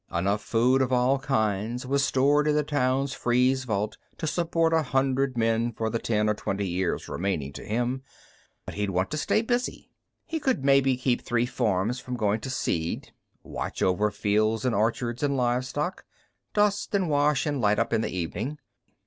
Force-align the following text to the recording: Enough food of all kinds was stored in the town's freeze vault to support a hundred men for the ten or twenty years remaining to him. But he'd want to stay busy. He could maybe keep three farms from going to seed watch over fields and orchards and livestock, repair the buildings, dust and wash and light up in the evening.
Enough 0.11 0.41
food 0.41 0.81
of 0.81 0.91
all 0.91 1.19
kinds 1.19 1.85
was 1.85 2.03
stored 2.03 2.47
in 2.47 2.55
the 2.55 2.63
town's 2.63 3.13
freeze 3.13 3.65
vault 3.65 3.99
to 4.17 4.25
support 4.25 4.73
a 4.73 4.81
hundred 4.81 5.37
men 5.37 5.71
for 5.71 5.91
the 5.91 5.99
ten 5.99 6.27
or 6.27 6.33
twenty 6.33 6.67
years 6.67 7.07
remaining 7.07 7.53
to 7.53 7.63
him. 7.63 8.01
But 8.65 8.73
he'd 8.73 8.89
want 8.89 9.11
to 9.11 9.17
stay 9.17 9.43
busy. 9.43 9.91
He 10.25 10.39
could 10.39 10.65
maybe 10.65 10.97
keep 10.97 11.21
three 11.21 11.45
farms 11.45 11.99
from 11.99 12.17
going 12.17 12.39
to 12.41 12.49
seed 12.49 13.11
watch 13.43 13.83
over 13.83 14.09
fields 14.09 14.65
and 14.65 14.73
orchards 14.73 15.21
and 15.21 15.37
livestock, 15.37 15.97
repair 15.97 16.05
the 16.09 16.53
buildings, 16.55 16.55
dust 16.71 16.95
and 16.95 17.07
wash 17.07 17.45
and 17.45 17.61
light 17.61 17.77
up 17.77 17.93
in 17.93 18.01
the 18.01 18.09
evening. 18.09 18.57